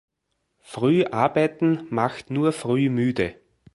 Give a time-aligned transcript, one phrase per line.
[0.63, 3.35] Früh arbeiten macht nur früh müde!